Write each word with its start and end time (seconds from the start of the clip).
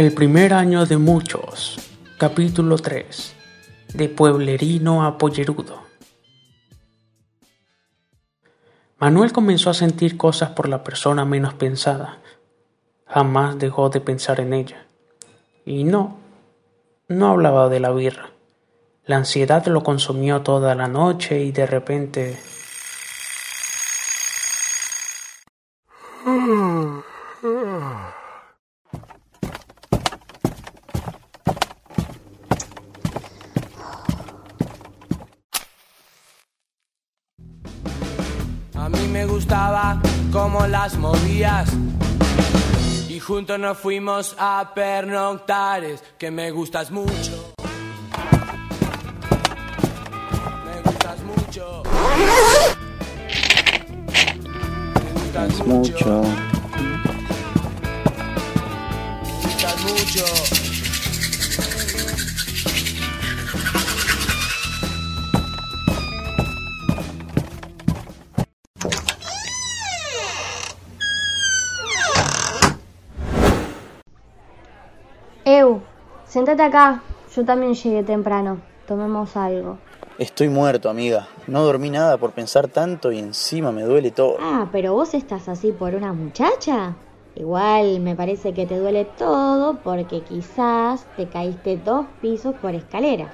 El 0.00 0.14
primer 0.14 0.54
año 0.54 0.86
de 0.86 0.96
muchos. 0.96 1.76
Capítulo 2.16 2.78
3. 2.78 3.36
De 3.92 4.08
pueblerino 4.08 5.04
a 5.04 5.18
pollerudo. 5.18 5.82
Manuel 8.98 9.32
comenzó 9.32 9.68
a 9.68 9.74
sentir 9.74 10.16
cosas 10.16 10.52
por 10.52 10.70
la 10.70 10.82
persona 10.84 11.26
menos 11.26 11.52
pensada. 11.52 12.20
Jamás 13.04 13.58
dejó 13.58 13.90
de 13.90 14.00
pensar 14.00 14.40
en 14.40 14.54
ella. 14.54 14.86
Y 15.66 15.84
no, 15.84 16.16
no 17.06 17.28
hablaba 17.28 17.68
de 17.68 17.80
la 17.80 17.90
birra. 17.90 18.30
La 19.04 19.18
ansiedad 19.18 19.66
lo 19.66 19.82
consumió 19.82 20.40
toda 20.40 20.74
la 20.74 20.88
noche 20.88 21.40
y 21.40 21.52
de 21.52 21.66
repente... 21.66 22.40
A 38.80 38.88
mí 38.88 39.08
me 39.08 39.26
gustaba 39.26 40.00
cómo 40.32 40.66
las 40.66 40.96
movías. 40.96 41.68
Y 43.10 43.20
juntos 43.20 43.58
nos 43.58 43.76
fuimos 43.76 44.34
a 44.38 44.72
pernoctares, 44.74 46.02
que 46.16 46.30
me 46.30 46.50
gustas 46.50 46.90
mucho. 46.90 47.52
Me 50.64 50.80
gustas 50.82 51.22
mucho. 51.24 51.82
Me 54.94 55.12
gustas 55.12 55.66
mucho. 55.66 56.22
Me 59.22 59.42
gustas 59.42 59.82
mucho. 59.82 60.79
Sentate 76.30 76.62
acá. 76.62 77.02
Yo 77.34 77.44
también 77.44 77.74
llegué 77.74 78.02
temprano. 78.02 78.60
Tomemos 78.86 79.36
algo. 79.36 79.78
Estoy 80.18 80.48
muerto, 80.48 80.88
amiga. 80.88 81.28
No 81.46 81.62
dormí 81.64 81.90
nada 81.90 82.16
por 82.18 82.32
pensar 82.32 82.68
tanto 82.68 83.12
y 83.12 83.18
encima 83.18 83.72
me 83.72 83.82
duele 83.82 84.10
todo. 84.10 84.36
Ah, 84.40 84.68
pero 84.72 84.94
vos 84.94 85.14
estás 85.14 85.48
así 85.48 85.72
por 85.72 85.94
una 85.94 86.12
muchacha. 86.12 86.94
Igual 87.34 88.00
me 88.00 88.16
parece 88.16 88.52
que 88.52 88.66
te 88.66 88.78
duele 88.78 89.04
todo 89.04 89.78
porque 89.78 90.20
quizás 90.22 91.06
te 91.16 91.28
caíste 91.28 91.76
dos 91.76 92.06
pisos 92.20 92.54
por 92.56 92.74
escalera. 92.74 93.32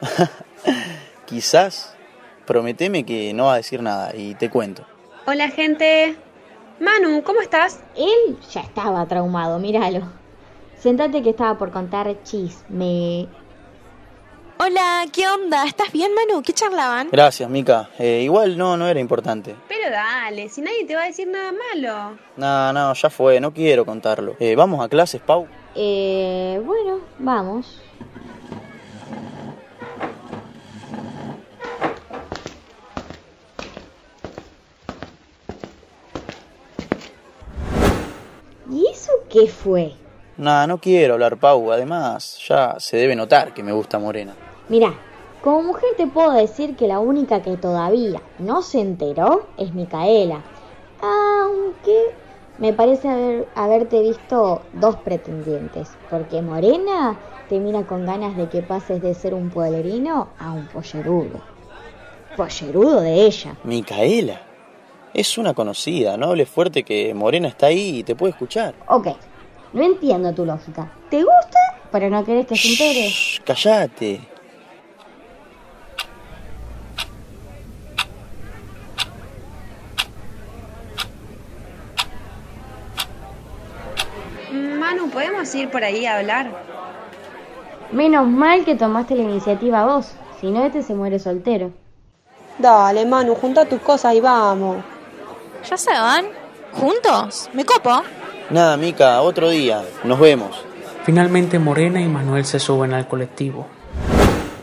Quizás. 1.26 1.94
Prometeme 2.44 3.04
que 3.04 3.32
no 3.34 3.46
va 3.46 3.54
a 3.54 3.56
decir 3.56 3.82
nada 3.82 4.14
y 4.14 4.34
te 4.34 4.50
cuento. 4.50 4.84
Hola 5.26 5.48
gente. 5.48 6.16
Manu, 6.78 7.22
¿cómo 7.24 7.40
estás? 7.40 7.80
Él 7.96 8.38
ya 8.52 8.60
estaba 8.60 9.04
traumado, 9.06 9.58
míralo. 9.58 10.02
Sentate 10.78 11.22
que 11.22 11.30
estaba 11.30 11.56
por 11.58 11.70
contar 11.70 12.22
chisme. 12.22 13.28
Hola, 14.58 15.04
¿qué 15.12 15.28
onda? 15.28 15.64
¿Estás 15.66 15.92
bien, 15.92 16.12
Manu? 16.14 16.42
¿Qué 16.42 16.52
charlaban? 16.52 17.08
Gracias, 17.12 17.48
Mica. 17.50 17.90
Eh, 17.98 18.22
igual 18.22 18.56
no, 18.56 18.76
no 18.76 18.86
era 18.88 18.98
importante. 19.00 19.54
Pero 19.68 19.90
dale, 19.90 20.48
si 20.48 20.62
nadie 20.62 20.86
te 20.86 20.94
va 20.94 21.02
a 21.02 21.06
decir 21.06 21.28
nada 21.28 21.52
malo. 21.52 22.18
No, 22.36 22.72
no, 22.72 22.94
ya 22.94 23.10
fue, 23.10 23.38
no 23.40 23.52
quiero 23.52 23.84
contarlo. 23.84 24.34
Eh, 24.38 24.54
¿Vamos 24.56 24.82
a 24.84 24.88
clases, 24.88 25.20
Pau? 25.20 25.46
Eh, 25.74 26.60
bueno, 26.64 27.00
vamos. 27.18 27.82
¿Y 38.70 38.86
eso 38.90 39.12
qué 39.30 39.46
fue? 39.46 39.92
No, 40.38 40.66
no 40.66 40.78
quiero 40.78 41.14
hablar, 41.14 41.38
Pau. 41.38 41.72
Además, 41.72 42.38
ya 42.46 42.76
se 42.78 42.98
debe 42.98 43.16
notar 43.16 43.54
que 43.54 43.62
me 43.62 43.72
gusta 43.72 43.98
Morena. 43.98 44.34
Mirá, 44.68 44.92
como 45.42 45.62
mujer 45.62 45.90
te 45.96 46.06
puedo 46.06 46.32
decir 46.32 46.76
que 46.76 46.86
la 46.86 46.98
única 46.98 47.40
que 47.42 47.56
todavía 47.56 48.20
no 48.38 48.60
se 48.60 48.80
enteró 48.80 49.46
es 49.56 49.72
Micaela. 49.72 50.42
Aunque 51.00 52.14
me 52.58 52.72
parece 52.72 53.08
haber, 53.08 53.48
haberte 53.54 54.02
visto 54.02 54.60
dos 54.74 54.96
pretendientes. 54.96 55.88
Porque 56.10 56.42
Morena 56.42 57.18
te 57.48 57.58
mira 57.58 57.86
con 57.86 58.04
ganas 58.04 58.36
de 58.36 58.48
que 58.48 58.60
pases 58.60 59.00
de 59.00 59.14
ser 59.14 59.32
un 59.32 59.48
pueblerino 59.48 60.28
a 60.38 60.52
un 60.52 60.66
pollerudo. 60.66 61.40
Pollerudo 62.36 63.00
de 63.00 63.24
ella. 63.24 63.56
Micaela. 63.64 64.42
Es 65.14 65.38
una 65.38 65.54
conocida, 65.54 66.18
no 66.18 66.26
hables 66.26 66.50
fuerte 66.50 66.82
que 66.82 67.14
Morena 67.14 67.48
está 67.48 67.68
ahí 67.68 68.00
y 68.00 68.02
te 68.02 68.14
puede 68.14 68.32
escuchar. 68.32 68.74
Ok, 68.86 69.06
no 69.76 69.82
entiendo 69.82 70.32
tu 70.32 70.46
lógica. 70.46 70.90
¿Te 71.10 71.18
gusta, 71.18 71.58
pero 71.92 72.08
no 72.08 72.24
querés 72.24 72.46
que 72.46 72.56
se 72.56 72.68
entere? 72.68 73.08
Shh, 73.10 73.40
callate. 73.44 74.20
Manu, 84.50 85.10
¿podemos 85.10 85.54
ir 85.54 85.68
por 85.70 85.84
ahí 85.84 86.06
a 86.06 86.16
hablar? 86.20 86.50
Menos 87.92 88.26
mal 88.26 88.64
que 88.64 88.76
tomaste 88.76 89.14
la 89.14 89.24
iniciativa 89.24 89.84
vos. 89.84 90.12
Si 90.40 90.50
no, 90.50 90.64
este 90.64 90.82
se 90.82 90.94
muere 90.94 91.18
soltero. 91.18 91.70
Dale, 92.58 93.04
Manu, 93.04 93.34
junta 93.34 93.66
tus 93.66 93.82
cosas 93.82 94.14
y 94.14 94.22
vamos. 94.22 94.78
¿Ya 95.68 95.76
se 95.76 95.90
van? 95.90 96.28
¿Juntos? 96.72 97.50
¿Me 97.52 97.62
copo? 97.62 98.02
Nada, 98.48 98.76
Mica, 98.76 99.20
otro 99.22 99.50
día. 99.50 99.82
Nos 100.04 100.20
vemos. 100.20 100.64
Finalmente 101.04 101.58
Morena 101.58 102.00
y 102.00 102.06
Manuel 102.06 102.44
se 102.44 102.60
suben 102.60 102.92
al 102.92 103.08
colectivo. 103.08 103.66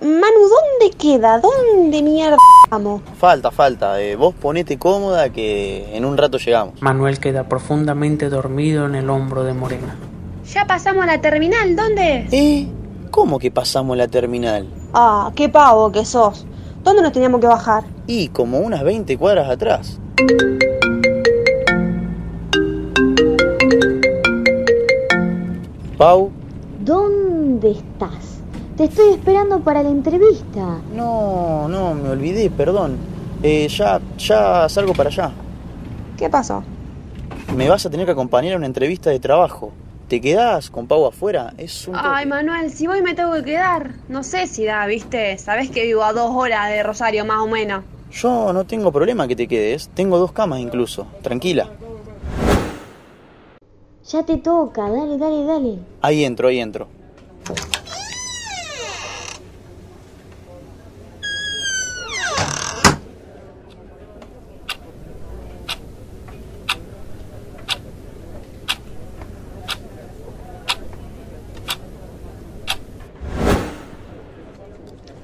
Manu, 0.00 0.20
¿dónde 0.20 0.96
queda? 0.96 1.40
¿Dónde 1.40 2.00
mierda 2.02 2.36
vamos? 2.70 3.02
Falta, 3.18 3.50
falta. 3.50 4.00
Eh, 4.00 4.14
vos 4.14 4.32
ponete 4.32 4.78
cómoda 4.78 5.30
que 5.30 5.96
en 5.96 6.04
un 6.04 6.16
rato 6.16 6.38
llegamos. 6.38 6.80
Manuel 6.82 7.18
queda 7.18 7.48
profundamente 7.48 8.28
dormido 8.28 8.86
en 8.86 8.94
el 8.94 9.10
hombro 9.10 9.42
de 9.42 9.54
Morena. 9.54 9.96
Ya 10.52 10.66
pasamos 10.66 11.04
la 11.06 11.20
terminal, 11.20 11.74
¿dónde? 11.74 12.28
¿Eh? 12.30 12.68
¿Cómo 13.10 13.40
que 13.40 13.50
pasamos 13.50 13.96
la 13.96 14.06
terminal? 14.06 14.68
Ah, 14.92 15.32
qué 15.34 15.48
pavo 15.48 15.90
que 15.90 16.04
sos. 16.04 16.46
¿Dónde 16.84 17.02
nos 17.02 17.12
teníamos 17.12 17.40
que 17.40 17.48
bajar? 17.48 17.84
Y 18.06 18.28
como 18.28 18.58
unas 18.58 18.84
20 18.84 19.16
cuadras 19.18 19.48
atrás. 19.48 19.98
Pau, 25.96 26.30
¿Dónde 26.84 27.70
estás? 27.70 28.40
Te 28.76 28.84
estoy 28.84 29.14
esperando 29.14 29.60
para 29.60 29.82
la 29.82 29.90
entrevista. 29.90 30.80
no, 30.92 31.68
no, 31.68 31.94
me 31.94 32.08
olvidé, 32.10 32.50
perdón. 32.50 32.96
Eh, 33.42 33.68
ya, 33.68 34.00
ya 34.18 34.68
salgo 34.68 34.92
para 34.92 35.08
allá. 35.08 35.30
¿Qué 36.18 36.28
pasó? 36.28 36.64
Me 37.56 37.68
vas 37.68 37.86
a 37.86 37.90
tener 37.90 38.06
que 38.06 38.12
acompañar 38.12 38.54
a 38.54 38.56
una 38.56 38.66
entrevista 38.66 39.10
de 39.10 39.20
trabajo. 39.20 39.72
¿Te 40.08 40.20
quedás 40.20 40.68
con 40.70 40.86
Pau 40.86 41.06
afuera? 41.06 41.54
Es 41.56 41.86
un... 41.86 41.94
Ay. 41.96 42.26
Manuel, 42.26 42.70
si 42.70 42.86
voy 42.86 43.00
me 43.00 43.14
tengo 43.14 43.32
que 43.34 43.44
quedar. 43.44 43.92
No 44.08 44.22
sé 44.22 44.46
si 44.46 44.64
da, 44.64 44.84
¿viste? 44.86 45.38
Sabés 45.38 45.70
que 45.70 45.84
vivo 45.84 46.02
a 46.02 46.12
dos 46.12 46.30
horas 46.34 46.70
de 46.70 46.82
Rosario, 46.82 47.24
más 47.24 47.38
o 47.38 47.46
menos. 47.46 47.84
Yo 48.10 48.52
no 48.52 48.64
tengo 48.64 48.90
problema 48.92 49.28
que 49.28 49.36
te 49.36 49.46
quedes. 49.46 49.88
Tengo 49.94 50.18
dos 50.18 50.32
camas 50.32 50.60
incluso. 50.60 51.06
Tranquila. 51.22 51.68
Ya 54.06 54.22
te 54.22 54.36
toca, 54.36 54.82
dale, 54.82 55.16
dale, 55.16 55.44
dale. 55.44 55.78
Ahí 56.02 56.24
entro, 56.24 56.48
ahí 56.48 56.60
entro. 56.60 56.86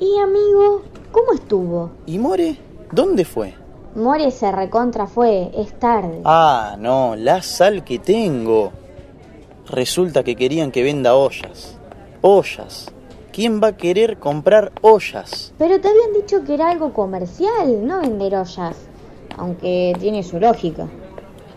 Y 0.00 0.18
amigo, 0.18 0.82
¿cómo 1.12 1.32
estuvo? 1.32 1.92
¿Y 2.06 2.18
More? 2.18 2.58
¿Dónde 2.90 3.24
fue? 3.24 3.63
More 3.94 4.30
se 4.32 4.50
recontra 4.50 5.06
fue, 5.06 5.50
es 5.56 5.78
tarde. 5.78 6.20
Ah, 6.24 6.76
no, 6.78 7.14
la 7.14 7.42
sal 7.42 7.84
que 7.84 8.00
tengo. 8.00 8.72
Resulta 9.68 10.24
que 10.24 10.34
querían 10.34 10.72
que 10.72 10.82
venda 10.82 11.14
ollas. 11.14 11.78
Ollas. 12.20 12.90
¿Quién 13.32 13.60
va 13.62 13.68
a 13.68 13.76
querer 13.76 14.18
comprar 14.18 14.72
ollas? 14.80 15.52
Pero 15.58 15.80
te 15.80 15.88
habían 15.88 16.12
dicho 16.12 16.44
que 16.44 16.54
era 16.54 16.70
algo 16.70 16.92
comercial, 16.92 17.86
no 17.86 18.00
vender 18.00 18.34
ollas. 18.34 18.76
Aunque 19.36 19.96
tiene 19.98 20.22
su 20.22 20.38
lógica. 20.38 20.88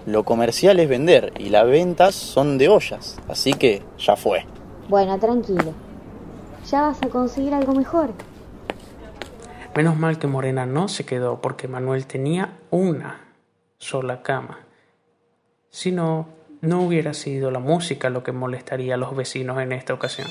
Lo 0.06 0.24
comercial 0.24 0.80
es 0.80 0.88
vender 0.88 1.34
y 1.38 1.50
las 1.50 1.66
ventas 1.66 2.16
son 2.16 2.58
de 2.58 2.70
ollas, 2.70 3.18
así 3.28 3.54
que 3.54 3.84
ya 3.98 4.16
fue. 4.16 4.46
Bueno, 4.90 5.20
tranquilo. 5.20 5.74
Ya 6.70 6.82
vas 6.82 6.98
a 7.02 7.10
conseguir 7.10 7.54
algo 7.54 7.74
mejor. 7.74 8.12
Menos 9.78 9.96
mal 9.96 10.18
que 10.18 10.26
Morena 10.26 10.66
no 10.66 10.88
se 10.88 11.06
quedó 11.06 11.40
porque 11.40 11.68
Manuel 11.68 12.08
tenía 12.08 12.58
una 12.72 13.28
sola 13.78 14.24
cama. 14.24 14.62
Si 15.70 15.92
no, 15.92 16.30
no 16.62 16.82
hubiera 16.82 17.14
sido 17.14 17.52
la 17.52 17.60
música 17.60 18.10
lo 18.10 18.24
que 18.24 18.32
molestaría 18.32 18.96
a 18.96 18.98
los 18.98 19.16
vecinos 19.16 19.60
en 19.60 19.74
esta 19.74 19.94
ocasión. 19.94 20.26